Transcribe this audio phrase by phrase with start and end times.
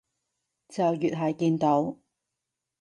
[0.67, 1.97] 就越係見到